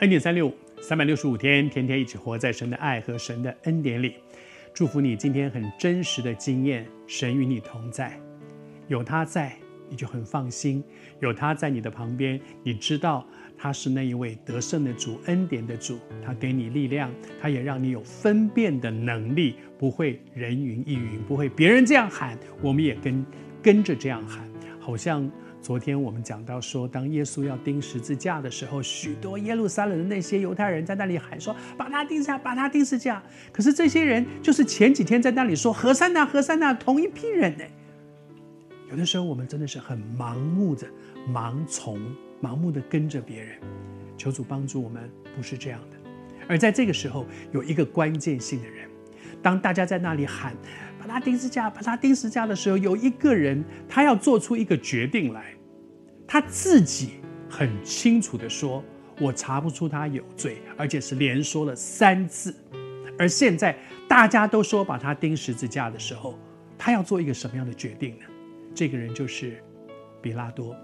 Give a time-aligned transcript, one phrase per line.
[0.00, 4.14] 恩典三六五，三百六十五天，天天一起活在神的爱和神的恩典里。
[4.72, 8.18] 祝福你今天很真实的经验，神与你同在，
[8.88, 9.54] 有他在，
[9.90, 10.82] 你就很放心；
[11.20, 13.26] 有他在你的旁边，你知道
[13.58, 23.22] 他是那一位得胜的主、恩典的主，他给你力量，他也让你有分辨的能力，不会人云亦云，不会别人这样喊，我们也跟
[23.62, 24.48] 跟着这样喊，
[24.80, 25.30] 好像。
[25.62, 37.64] 昨天我们讲到说，当耶稣要钉十字架的时候，许多耶路撒冷的那些犹太人在那里喊说：“把他钉下，把他钉十字架。”可是这些人就是前几天在那里说“和散那，和散那”，同一批人呢。
[38.90, 40.86] 有的时候我们真的是很盲目的
[41.28, 42.00] 盲从，
[42.42, 43.58] 盲目的跟着别人。
[44.16, 45.96] 求主帮助我们，不是这样的。
[46.48, 48.88] 而在这个时候，有一个关键性的人，
[49.42, 50.54] 当大家在那里喊。
[50.98, 55.54] 把他钉十字架，把他钉十架的时候，有一个人，他要做出一个决定来，
[56.26, 57.12] 他自己
[57.48, 58.84] 很清楚地说
[59.18, 62.54] ：“我查不出他有罪，而且是连说了三次。”
[63.18, 63.74] 而现在
[64.06, 66.38] 大家都说把他钉十字架的时候，
[66.76, 68.26] 他要做一个什么样的决定呢？
[68.74, 69.56] 这个人就是
[70.20, 70.76] 比拉多。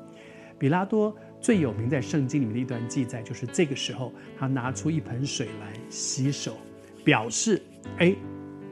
[0.58, 6.56] 比拉多最有名在圣经里面的一段记载，就是这个时候他拿出一盆水来洗手，
[7.04, 7.60] 表示
[8.00, 8.14] ：“哎，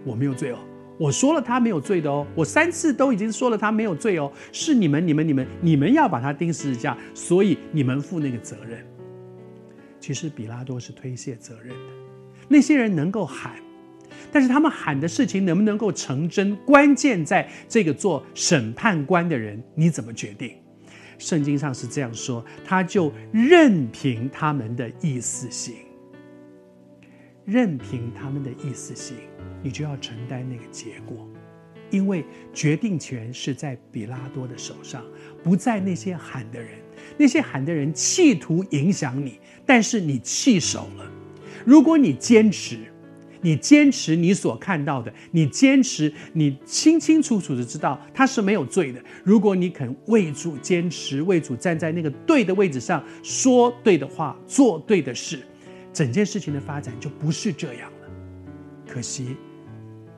[0.04, 0.58] 我没有罪哦。”
[0.96, 8.86] 我说了他没有罪的哦，我三次都已经说了他没有罪哦，是你们、你们、你们、你们要把他钉十字架，所以你们负那个责任。
[9.98, 11.92] 其实比拉多是推卸责任的，
[12.46, 13.54] 那些人能够喊，
[14.30, 20.52] 但是他们喊的事情能不能够成真，关键在这个做审判官的人你怎么决定？
[21.18, 25.74] 圣经上是这样说，他就任凭他们的意思行，
[27.44, 29.16] 任凭他们的意思行。
[29.62, 31.28] 你就要承担那个结果，
[31.90, 35.02] 因为决定权是在比拉多的手上，
[35.42, 36.70] 不在那些喊的人。
[37.16, 41.10] 那些喊的人企图影响你，但是你弃守了。
[41.64, 42.78] 如果你坚持，
[43.40, 49.02] 你坚持你所看到的，你坚持你清清楚楚的知道他是没有罪的。
[49.22, 55.40] 如果你肯为主坚持，为主站在那个对的位置上，说对的话，做对的事，
[55.94, 58.08] 整件事情的发展就不是这样了。
[58.86, 59.38] 可惜。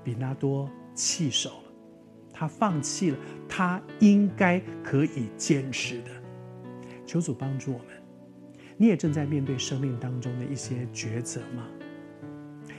[0.02, 1.72] 比拉多弃守了，
[2.32, 6.10] 他放弃了他应该可以坚持的。
[7.04, 7.86] 求主帮助我们。
[8.76, 11.66] 你也正在面对生命当中的一些抉择吗？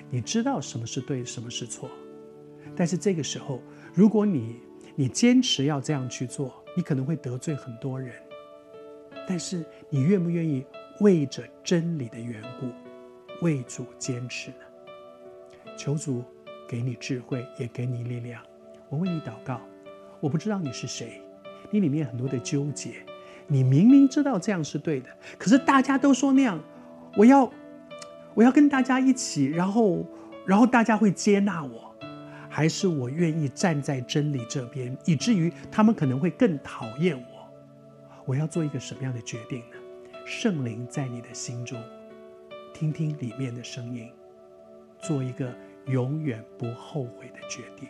[0.10, 1.92] 你知道什么是对，什么是错，
[2.78, 3.62] 但是这个时候，
[3.94, 4.62] 如果你
[4.96, 8.16] 你坚持要这样去做，你可能会得罪很多人。
[9.28, 10.66] 但是你愿不愿意
[11.02, 12.68] 为着真理的缘故，
[13.42, 14.58] 为主坚持呢？
[15.78, 16.24] 求主。
[16.70, 18.44] 给你智慧，也给你力量。
[18.90, 19.62] 我为你祷告。
[20.20, 21.22] 我不知道你是谁，
[21.72, 22.96] 你里面很多的纠结。
[23.48, 26.62] 你明明知道这样是对的，可是大家都说那样，
[27.16, 27.50] 我要，
[28.34, 30.06] 我要跟大家一起，然后，
[30.46, 31.96] 然后大家会接纳我，
[32.50, 37.50] 还是我愿意站在真理这边，以至于他们可能会更讨厌我。
[38.26, 39.78] 我要做一个什么样的决定呢？
[40.26, 41.82] 圣灵在你的心中，
[42.80, 44.12] 听听里面的声音，
[45.02, 45.52] 做一个。
[45.88, 47.88] 永远不后悔的决定。